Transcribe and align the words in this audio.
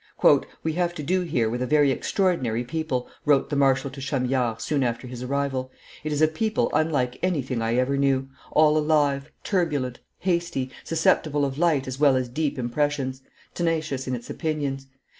"We 0.63 0.73
have 0.73 0.95
to 0.95 1.03
do 1.03 1.21
here 1.21 1.47
with 1.47 1.61
a 1.61 1.67
very 1.67 1.91
extraordinary 1.91 2.63
people," 2.63 3.07
wrote 3.23 3.51
the 3.51 3.55
marshal 3.55 3.91
to 3.91 4.01
Chamillard, 4.01 4.59
soon 4.59 4.81
after 4.81 5.05
his 5.05 5.21
arrival; 5.21 5.71
"it 6.03 6.11
is 6.11 6.23
a 6.23 6.27
people 6.27 6.71
unlike 6.73 7.19
anything 7.21 7.61
I 7.61 7.75
ever 7.75 7.95
knew 7.97 8.27
all 8.51 8.79
alive, 8.79 9.29
turbulent, 9.43 9.99
hasty, 10.17 10.71
susceptible 10.83 11.45
of 11.45 11.59
light 11.59 11.87
as 11.87 11.99
well 11.99 12.15
as 12.15 12.29
deep 12.29 12.57
impressions, 12.57 13.21
tenacious 13.53 14.07
in 14.07 14.15
its 14.15 14.27
opinions. 14.27 14.87